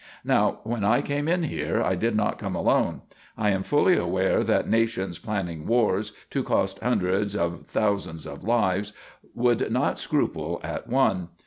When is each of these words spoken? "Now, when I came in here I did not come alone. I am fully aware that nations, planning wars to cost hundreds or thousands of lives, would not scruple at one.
"Now, 0.25 0.61
when 0.63 0.83
I 0.83 0.99
came 1.03 1.27
in 1.27 1.43
here 1.43 1.79
I 1.79 1.93
did 1.93 2.15
not 2.15 2.39
come 2.39 2.55
alone. 2.55 3.03
I 3.37 3.51
am 3.51 3.61
fully 3.61 3.95
aware 3.95 4.43
that 4.43 4.67
nations, 4.67 5.19
planning 5.19 5.67
wars 5.67 6.11
to 6.31 6.41
cost 6.41 6.79
hundreds 6.79 7.35
or 7.35 7.59
thousands 7.63 8.25
of 8.25 8.43
lives, 8.43 8.93
would 9.35 9.71
not 9.71 9.99
scruple 9.99 10.59
at 10.63 10.87
one. 10.89 11.27